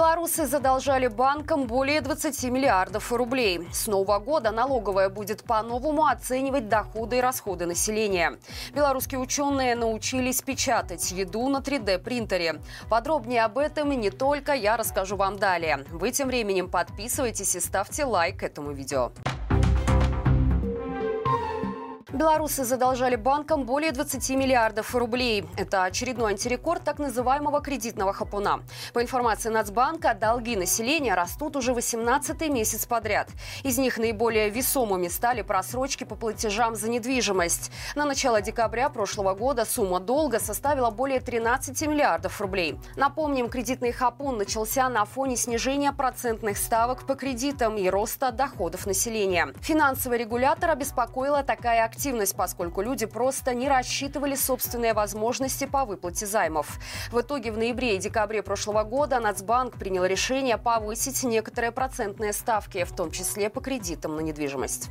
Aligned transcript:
Белорусы 0.00 0.46
задолжали 0.46 1.08
банкам 1.08 1.66
более 1.66 2.00
20 2.00 2.44
миллиардов 2.44 3.12
рублей. 3.12 3.68
С 3.70 3.86
нового 3.86 4.18
года 4.18 4.50
налоговая 4.50 5.10
будет 5.10 5.42
по-новому 5.44 6.06
оценивать 6.06 6.70
доходы 6.70 7.18
и 7.18 7.20
расходы 7.20 7.66
населения. 7.66 8.38
Белорусские 8.74 9.20
ученые 9.20 9.74
научились 9.74 10.40
печатать 10.40 11.10
еду 11.10 11.50
на 11.50 11.58
3D-принтере. 11.58 12.62
Подробнее 12.88 13.44
об 13.44 13.58
этом 13.58 13.92
и 13.92 13.96
не 13.96 14.08
только 14.10 14.54
я 14.54 14.78
расскажу 14.78 15.16
вам 15.16 15.38
далее. 15.38 15.84
Вы 15.90 16.12
тем 16.12 16.28
временем 16.28 16.70
подписывайтесь 16.70 17.54
и 17.54 17.60
ставьте 17.60 18.06
лайк 18.06 18.42
этому 18.42 18.72
видео. 18.72 19.12
Белорусы 22.12 22.64
задолжали 22.64 23.14
банкам 23.14 23.64
более 23.64 23.92
20 23.92 24.30
миллиардов 24.30 24.96
рублей. 24.96 25.46
Это 25.56 25.84
очередной 25.84 26.32
антирекорд 26.32 26.82
так 26.82 26.98
называемого 26.98 27.60
кредитного 27.60 28.12
хапуна. 28.12 28.62
По 28.92 29.00
информации 29.00 29.48
Нацбанка, 29.48 30.14
долги 30.14 30.56
населения 30.56 31.14
растут 31.14 31.54
уже 31.54 31.72
18 31.72 32.50
месяц 32.50 32.84
подряд. 32.84 33.28
Из 33.62 33.78
них 33.78 33.96
наиболее 33.96 34.50
весомыми 34.50 35.06
стали 35.06 35.42
просрочки 35.42 36.02
по 36.02 36.16
платежам 36.16 36.74
за 36.74 36.88
недвижимость. 36.90 37.70
На 37.94 38.04
начало 38.04 38.40
декабря 38.40 38.88
прошлого 38.88 39.34
года 39.34 39.64
сумма 39.64 40.00
долга 40.00 40.40
составила 40.40 40.90
более 40.90 41.20
13 41.20 41.80
миллиардов 41.86 42.40
рублей. 42.40 42.76
Напомним, 42.96 43.48
кредитный 43.48 43.92
хапун 43.92 44.36
начался 44.36 44.88
на 44.88 45.04
фоне 45.04 45.36
снижения 45.36 45.92
процентных 45.92 46.58
ставок 46.58 47.06
по 47.06 47.14
кредитам 47.14 47.76
и 47.76 47.88
роста 47.88 48.32
доходов 48.32 48.84
населения. 48.86 49.54
Финансовый 49.60 50.18
регулятор 50.18 50.70
обеспокоила 50.70 51.44
такая 51.44 51.84
активность 51.84 51.99
активность, 52.00 52.34
поскольку 52.34 52.80
люди 52.80 53.04
просто 53.04 53.52
не 53.52 53.68
рассчитывали 53.68 54.34
собственные 54.34 54.94
возможности 54.94 55.66
по 55.66 55.84
выплате 55.84 56.24
займов. 56.24 56.78
В 57.12 57.20
итоге 57.20 57.52
в 57.52 57.58
ноябре 57.58 57.96
и 57.96 57.98
декабре 57.98 58.42
прошлого 58.42 58.84
года 58.84 59.20
Нацбанк 59.20 59.76
принял 59.76 60.06
решение 60.06 60.56
повысить 60.56 61.22
некоторые 61.24 61.72
процентные 61.72 62.32
ставки, 62.32 62.84
в 62.84 62.96
том 62.96 63.10
числе 63.10 63.50
по 63.50 63.60
кредитам 63.60 64.16
на 64.16 64.20
недвижимость. 64.20 64.88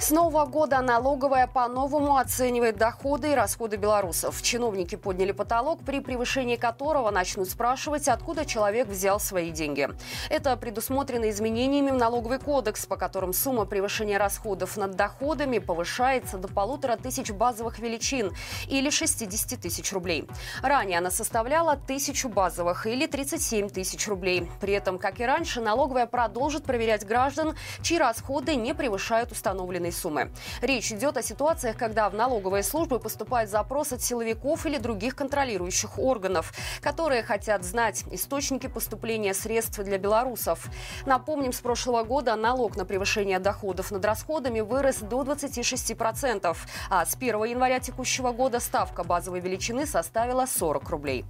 С 0.00 0.10
нового 0.10 0.46
года 0.46 0.80
налоговая 0.80 1.48
по-новому 1.48 2.18
оценивает 2.18 2.76
доходы 2.76 3.32
и 3.32 3.34
расходы 3.34 3.76
белорусов. 3.76 4.40
Чиновники 4.42 4.94
подняли 4.94 5.32
потолок, 5.32 5.80
при 5.84 5.98
превышении 5.98 6.54
которого 6.54 7.10
начнут 7.10 7.50
спрашивать, 7.50 8.06
откуда 8.06 8.46
человек 8.46 8.86
взял 8.86 9.18
свои 9.18 9.50
деньги. 9.50 9.88
Это 10.30 10.56
предусмотрено 10.56 11.28
изменениями 11.28 11.90
в 11.90 11.96
налоговый 11.96 12.38
кодекс, 12.38 12.86
по 12.86 12.96
которым 12.96 13.32
сумма 13.32 13.64
превышения 13.64 14.20
расходов 14.20 14.76
над 14.76 14.94
доходами 14.94 15.58
повышается 15.58 16.38
до 16.38 16.46
полутора 16.46 16.94
тысяч 16.96 17.32
базовых 17.32 17.80
величин 17.80 18.32
или 18.68 18.90
60 18.90 19.60
тысяч 19.60 19.92
рублей. 19.92 20.28
Ранее 20.62 20.98
она 20.98 21.10
составляла 21.10 21.76
тысячу 21.76 22.28
базовых 22.28 22.86
или 22.86 23.08
37 23.08 23.68
тысяч 23.68 24.06
рублей. 24.06 24.48
При 24.60 24.74
этом, 24.74 24.96
как 24.96 25.18
и 25.18 25.24
раньше, 25.24 25.60
налоговая 25.60 26.06
продолжит 26.06 26.62
проверять 26.62 27.04
граждан, 27.04 27.56
чьи 27.82 27.98
расходы 27.98 28.54
не 28.54 28.74
превышают 28.76 29.32
установленные 29.32 29.87
заявленной 29.88 29.92
суммы. 29.92 30.30
Речь 30.60 30.92
идет 30.92 31.16
о 31.16 31.22
ситуациях, 31.22 31.76
когда 31.76 32.08
в 32.08 32.14
налоговые 32.14 32.62
службы 32.62 32.98
поступает 32.98 33.50
запрос 33.50 33.92
от 33.92 34.02
силовиков 34.02 34.66
или 34.66 34.78
других 34.78 35.16
контролирующих 35.16 35.98
органов, 35.98 36.52
которые 36.80 37.22
хотят 37.22 37.64
знать 37.64 38.04
источники 38.10 38.68
поступления 38.68 39.34
средств 39.34 39.78
для 39.78 39.98
белорусов. 39.98 40.66
Напомним, 41.06 41.52
с 41.52 41.60
прошлого 41.60 42.04
года 42.04 42.36
налог 42.36 42.76
на 42.76 42.84
превышение 42.84 43.38
доходов 43.38 43.90
над 43.90 44.04
расходами 44.04 44.60
вырос 44.60 44.98
до 44.98 45.22
26%, 45.22 46.56
а 46.90 47.04
с 47.04 47.14
1 47.16 47.44
января 47.44 47.80
текущего 47.80 48.32
года 48.32 48.60
ставка 48.60 49.04
базовой 49.04 49.40
величины 49.40 49.86
составила 49.86 50.46
40 50.46 50.90
рублей. 50.90 51.24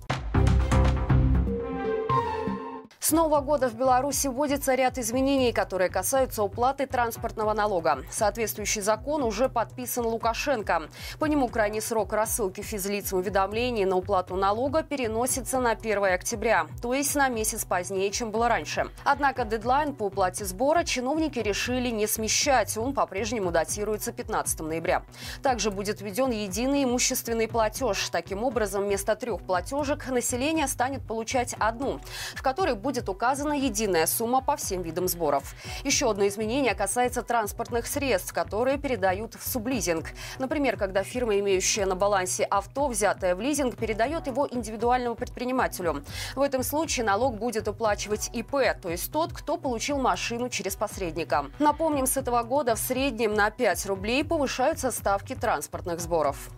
С 3.09 3.11
Нового 3.11 3.41
года 3.41 3.71
в 3.71 3.75
Беларуси 3.75 4.27
вводится 4.27 4.75
ряд 4.75 4.99
изменений, 4.99 5.51
которые 5.51 5.89
касаются 5.89 6.43
уплаты 6.43 6.87
транспортного 6.87 7.55
налога. 7.55 8.05
Соответствующий 8.11 8.83
закон 8.83 9.23
уже 9.23 9.49
подписан 9.49 10.05
Лукашенко. 10.05 10.91
По 11.19 11.25
нему 11.25 11.49
крайний 11.49 11.81
срок 11.81 12.13
рассылки 12.13 12.61
физлицам 12.61 13.21
уведомлений 13.21 13.87
на 13.87 13.97
уплату 13.97 14.37
налога 14.37 14.83
переносится 14.83 15.59
на 15.59 15.71
1 15.71 16.05
октября, 16.05 16.67
то 16.83 16.93
есть 16.93 17.15
на 17.15 17.31
месяц 17.31 17.65
позднее, 17.65 18.11
чем 18.11 18.31
было 18.31 18.47
раньше. 18.47 18.91
Однако 19.05 19.47
дедлайн 19.47 19.95
по 19.95 20.03
уплате 20.03 20.45
сбора 20.45 20.85
чиновники 20.85 21.39
решили 21.39 21.89
не 21.89 22.07
смещать. 22.07 22.77
Он 22.77 22.93
по-прежнему 22.93 23.51
датируется 23.51 24.13
15 24.13 24.61
ноября. 24.61 25.03
Также 25.43 25.71
будет 25.71 26.03
введен 26.03 26.31
единый 26.31 26.85
имущественный 26.85 27.49
платеж. 27.49 28.11
Таким 28.11 28.45
образом, 28.45 28.85
вместо 28.85 29.17
трех 29.17 29.41
платежек 29.41 30.07
население 30.11 30.69
станет 30.69 31.07
получать 31.07 31.55
одну, 31.59 32.01
в 32.35 32.43
которой 32.43 32.75
будет 32.75 32.98
будет 32.99 33.09
указана 33.09 33.53
единая 33.53 34.07
сумма 34.07 34.41
по 34.41 34.57
всем 34.57 34.83
видам 34.83 35.07
сборов. 35.07 35.55
Еще 35.85 36.11
одно 36.11 36.27
изменение 36.27 36.75
касается 36.75 37.23
транспортных 37.23 37.87
средств, 37.87 38.33
которые 38.33 38.77
передают 38.77 39.35
в 39.37 39.49
сублизинг. 39.49 40.07
Например, 40.41 40.77
когда 40.77 41.05
фирма, 41.05 41.39
имеющая 41.39 41.87
на 41.87 41.95
балансе 41.95 42.43
авто, 42.43 42.89
взятое 42.89 43.37
в 43.37 43.41
лизинг, 43.41 43.77
передает 43.77 44.27
его 44.27 44.49
индивидуальному 44.51 45.15
предпринимателю. 45.15 46.03
В 46.35 46.41
этом 46.41 46.65
случае 46.65 47.07
налог 47.07 47.37
будет 47.37 47.69
уплачивать 47.69 48.31
ИП, 48.33 48.81
то 48.83 48.89
есть 48.89 49.13
тот, 49.13 49.33
кто 49.33 49.57
получил 49.57 49.99
машину 49.99 50.49
через 50.49 50.75
посредника. 50.75 51.47
Напомним, 51.61 52.07
с 52.07 52.17
этого 52.17 52.43
года 52.43 52.75
в 52.75 52.81
среднем 52.81 53.35
на 53.35 53.51
5 53.51 53.87
рублей 53.87 54.25
повышаются 54.25 54.91
ставки 54.91 55.37
транспортных 55.37 56.01
сборов. 56.01 56.51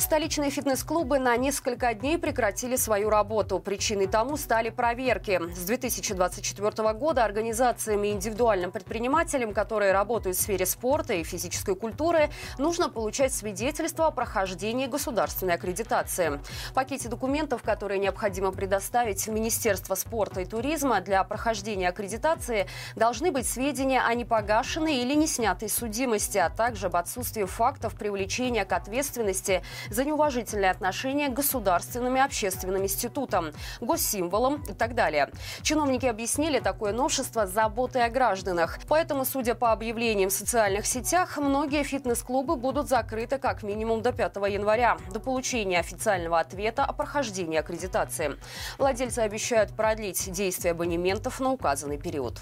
Столичные 0.00 0.50
фитнес-клубы 0.50 1.18
на 1.18 1.36
несколько 1.36 1.92
дней 1.92 2.16
прекратили 2.16 2.76
свою 2.76 3.10
работу. 3.10 3.58
Причиной 3.58 4.06
тому 4.06 4.38
стали 4.38 4.70
проверки. 4.70 5.38
С 5.54 5.66
2024 5.66 6.94
года 6.94 7.22
организациями 7.22 8.08
и 8.08 8.12
индивидуальным 8.12 8.72
предпринимателям, 8.72 9.52
которые 9.52 9.92
работают 9.92 10.38
в 10.38 10.40
сфере 10.40 10.64
спорта 10.64 11.12
и 11.12 11.22
физической 11.22 11.76
культуры, 11.76 12.30
нужно 12.56 12.88
получать 12.88 13.34
свидетельство 13.34 14.06
о 14.06 14.10
прохождении 14.10 14.86
государственной 14.86 15.54
аккредитации. 15.54 16.40
В 16.70 16.72
пакете 16.72 17.10
документов, 17.10 17.62
которые 17.62 17.98
необходимо 17.98 18.52
предоставить 18.52 19.26
в 19.26 19.30
Министерство 19.30 19.94
спорта 19.96 20.40
и 20.40 20.46
туризма 20.46 21.02
для 21.02 21.22
прохождения 21.24 21.90
аккредитации, 21.90 22.66
должны 22.96 23.30
быть 23.30 23.46
сведения 23.46 24.00
о 24.00 24.14
непогашенной 24.14 24.96
или 24.96 25.12
не 25.12 25.26
снятой 25.26 25.68
судимости, 25.68 26.38
а 26.38 26.48
также 26.48 26.86
об 26.86 26.96
отсутствии 26.96 27.44
фактов 27.44 27.94
привлечения 27.96 28.64
к 28.64 28.72
ответственности 28.72 29.62
за 29.90 30.04
неуважительное 30.04 30.70
отношение 30.70 31.28
к 31.28 31.34
государственным 31.34 32.16
и 32.16 32.20
общественным 32.20 32.84
институтам, 32.84 33.52
госсимволам 33.80 34.62
и 34.62 34.72
так 34.72 34.94
далее. 34.94 35.30
Чиновники 35.62 36.06
объяснили 36.06 36.60
такое 36.60 36.92
новшество 36.92 37.46
заботой 37.46 38.04
о 38.04 38.08
гражданах. 38.08 38.78
Поэтому, 38.88 39.24
судя 39.24 39.54
по 39.54 39.72
объявлениям 39.72 40.30
в 40.30 40.32
социальных 40.32 40.86
сетях, 40.86 41.36
многие 41.36 41.82
фитнес-клубы 41.82 42.56
будут 42.56 42.88
закрыты 42.88 43.38
как 43.38 43.62
минимум 43.62 44.02
до 44.02 44.12
5 44.12 44.36
января, 44.48 44.96
до 45.12 45.20
получения 45.20 45.80
официального 45.80 46.40
ответа 46.40 46.84
о 46.84 46.92
прохождении 46.92 47.58
аккредитации. 47.58 48.36
Владельцы 48.78 49.18
обещают 49.18 49.74
продлить 49.76 50.30
действие 50.30 50.72
абонементов 50.72 51.40
на 51.40 51.50
указанный 51.50 51.98
период. 51.98 52.40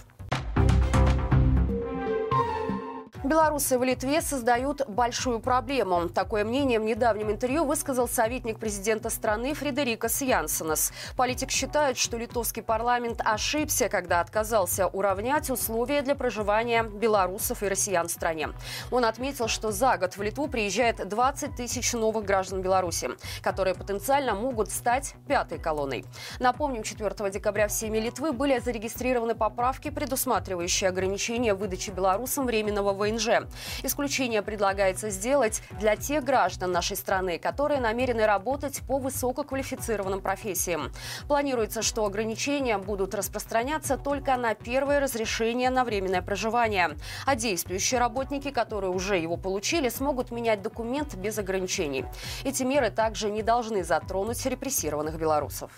Белорусы 3.28 3.78
в 3.78 3.84
Литве 3.84 4.22
создают 4.22 4.88
большую 4.88 5.40
проблему. 5.40 6.08
Такое 6.08 6.46
мнение 6.46 6.80
в 6.80 6.84
недавнем 6.84 7.30
интервью 7.30 7.66
высказал 7.66 8.08
советник 8.08 8.58
президента 8.58 9.10
страны 9.10 9.52
Фредерикас 9.52 10.22
Янсенес. 10.22 10.92
Политик 11.14 11.50
считает, 11.50 11.98
что 11.98 12.16
литовский 12.16 12.62
парламент 12.62 13.20
ошибся, 13.22 13.90
когда 13.90 14.22
отказался 14.22 14.86
уравнять 14.86 15.50
условия 15.50 16.00
для 16.00 16.14
проживания 16.14 16.84
белорусов 16.84 17.62
и 17.62 17.68
россиян 17.68 18.08
в 18.08 18.10
стране. 18.10 18.48
Он 18.90 19.04
отметил, 19.04 19.46
что 19.46 19.72
за 19.72 19.98
год 19.98 20.16
в 20.16 20.22
Литву 20.22 20.48
приезжает 20.48 21.06
20 21.06 21.54
тысяч 21.54 21.92
новых 21.92 22.24
граждан 22.24 22.62
Беларуси, 22.62 23.10
которые 23.42 23.74
потенциально 23.74 24.34
могут 24.34 24.70
стать 24.70 25.12
пятой 25.26 25.58
колонной. 25.58 26.06
Напомним, 26.40 26.82
4 26.82 27.30
декабря 27.30 27.68
в 27.68 27.72
Сейме 27.72 28.00
Литвы 28.00 28.32
были 28.32 28.58
зарегистрированы 28.58 29.34
поправки, 29.34 29.90
предусматривающие 29.90 30.88
ограничения 30.88 31.52
выдачи 31.52 31.90
белорусам 31.90 32.46
временного 32.46 32.94
ВНЖ 32.94 33.17
ВНЖ. 33.18 33.48
Исключение 33.82 34.42
предлагается 34.42 35.10
сделать 35.10 35.62
для 35.78 35.96
тех 35.96 36.24
граждан 36.24 36.72
нашей 36.72 36.96
страны, 36.96 37.38
которые 37.38 37.80
намерены 37.80 38.26
работать 38.26 38.80
по 38.86 38.98
высококвалифицированным 38.98 40.20
профессиям. 40.20 40.92
Планируется, 41.26 41.82
что 41.82 42.04
ограничения 42.06 42.78
будут 42.78 43.14
распространяться 43.14 43.96
только 43.96 44.36
на 44.36 44.54
первое 44.54 45.00
разрешение 45.00 45.70
на 45.70 45.84
временное 45.84 46.22
проживание. 46.22 46.96
А 47.26 47.34
действующие 47.34 48.00
работники, 48.00 48.50
которые 48.50 48.90
уже 48.90 49.18
его 49.18 49.36
получили, 49.36 49.88
смогут 49.88 50.30
менять 50.30 50.62
документ 50.62 51.14
без 51.14 51.38
ограничений. 51.38 52.04
Эти 52.44 52.62
меры 52.62 52.90
также 52.90 53.30
не 53.30 53.42
должны 53.42 53.84
затронуть 53.84 54.44
репрессированных 54.46 55.18
белорусов. 55.18 55.70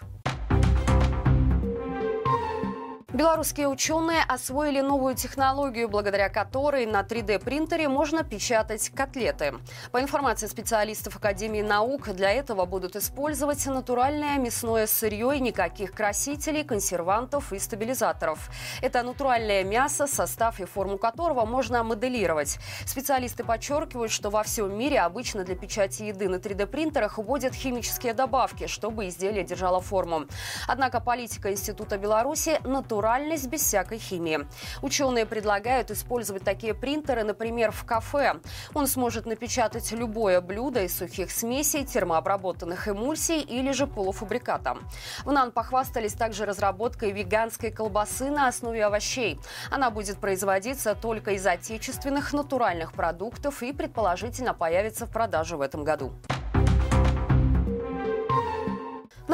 Белорусские 3.13 3.67
ученые 3.67 4.23
освоили 4.23 4.81
новую 4.81 5.17
технологию, 5.17 5.89
благодаря 5.89 6.29
которой 6.29 6.87
на 6.87 7.01
3D-принтере 7.01 7.89
можно 7.89 8.23
печатать 8.23 8.89
котлеты. 8.91 9.55
По 9.91 10.01
информации 10.01 10.47
специалистов 10.47 11.17
Академии 11.17 11.61
наук, 11.61 12.11
для 12.11 12.31
этого 12.31 12.67
будут 12.67 12.95
использовать 12.95 13.67
натуральное 13.67 14.39
мясное 14.39 14.87
сырье 14.87 15.37
и 15.37 15.41
никаких 15.41 15.91
красителей, 15.91 16.63
консервантов 16.63 17.53
и 17.53 17.59
стабилизаторов. 17.59 18.49
Это 18.81 19.03
натуральное 19.03 19.65
мясо, 19.65 20.07
состав 20.07 20.61
и 20.61 20.65
форму 20.65 20.97
которого 20.97 21.45
можно 21.45 21.83
моделировать. 21.83 22.61
Специалисты 22.87 23.43
подчеркивают, 23.43 24.13
что 24.13 24.31
во 24.31 24.45
всем 24.45 24.79
мире 24.79 25.01
обычно 25.01 25.43
для 25.43 25.57
печати 25.57 26.05
еды 26.05 26.29
на 26.29 26.37
3D-принтерах 26.37 27.19
вводят 27.19 27.55
химические 27.55 28.15
добавки, 28.15 28.69
чтобы 28.69 29.09
изделие 29.09 29.43
держало 29.43 29.81
форму. 29.81 30.27
Однако 30.69 31.01
политика 31.01 31.51
Института 31.51 31.99
Беларуси 31.99 32.61
натуральная 32.63 33.00
натуральность 33.01 33.47
без 33.47 33.63
всякой 33.63 33.99
химии. 33.99 34.47
Ученые 34.83 35.25
предлагают 35.25 35.91
использовать 35.91 36.45
такие 36.45 36.75
принтеры, 36.75 37.25
например, 37.25 37.73
в 37.73 37.85
кафе. 37.85 38.35
Он 38.75 38.87
сможет 38.87 39.25
напечатать 39.25 39.91
любое 39.93 40.43
блюдо 40.43 40.83
из 40.83 40.99
сухих 40.99 41.31
смесей, 41.31 41.87
термообработанных 41.87 42.89
эмульсий 42.89 43.41
или 43.41 43.73
же 43.73 43.87
полуфабриката. 43.87 44.77
В 45.25 45.33
НАН 45.33 45.53
похвастались 45.53 46.13
также 46.13 46.45
разработкой 46.45 47.13
веганской 47.13 47.71
колбасы 47.71 48.31
на 48.31 48.49
основе 48.49 48.85
овощей. 48.85 49.41
Она 49.71 49.91
будет 49.91 50.19
производиться 50.19 50.95
только 50.95 51.31
из 51.31 51.47
отечественных 51.47 52.35
натуральных 52.35 52.93
продуктов 52.93 53.63
и 53.63 53.73
предположительно 53.73 54.53
появится 54.53 55.07
в 55.07 55.11
продаже 55.11 55.57
в 55.57 55.63
этом 55.63 55.85
году. 55.85 56.13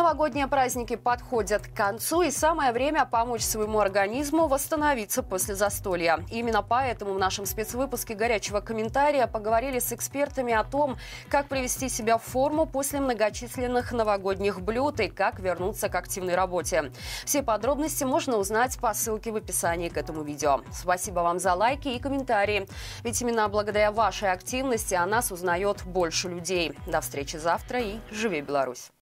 Новогодние 0.06 0.46
праздники 0.46 0.94
подходят 0.94 1.66
к 1.66 1.74
концу, 1.74 2.22
и 2.22 2.30
самое 2.30 2.70
время 2.70 3.06
помочь 3.06 3.42
своему 3.42 3.80
организму 3.80 4.46
восстановиться 4.46 5.24
после 5.24 5.56
застолья. 5.56 6.24
Именно 6.30 6.62
поэтому 6.62 7.14
в 7.14 7.18
нашем 7.18 7.44
спецвыпуске 7.44 8.14
«Горячего 8.14 8.60
комментария» 8.60 9.26
поговорили 9.26 9.80
с 9.80 9.92
экспертами 9.92 10.52
о 10.54 10.62
том, 10.62 10.96
как 11.28 11.48
привести 11.48 11.88
себя 11.88 12.18
в 12.18 12.22
форму 12.22 12.66
после 12.66 13.00
многочисленных 13.00 13.90
новогодних 13.90 14.60
блюд 14.60 15.00
и 15.00 15.08
как 15.08 15.40
вернуться 15.40 15.88
к 15.88 15.96
активной 15.96 16.36
работе. 16.36 16.92
Все 17.24 17.42
подробности 17.42 18.04
можно 18.04 18.36
узнать 18.36 18.78
по 18.78 18.94
ссылке 18.94 19.32
в 19.32 19.36
описании 19.36 19.88
к 19.88 19.96
этому 19.96 20.22
видео. 20.22 20.60
Спасибо 20.72 21.18
вам 21.18 21.40
за 21.40 21.54
лайки 21.54 21.88
и 21.88 21.98
комментарии, 21.98 22.68
ведь 23.02 23.20
именно 23.20 23.48
благодаря 23.48 23.90
вашей 23.90 24.30
активности 24.30 24.94
о 24.94 25.04
нас 25.04 25.32
узнает 25.32 25.84
больше 25.84 26.28
людей. 26.28 26.74
До 26.86 27.00
встречи 27.00 27.38
завтра 27.38 27.80
и 27.80 27.98
живи 28.12 28.40
Беларусь! 28.40 28.92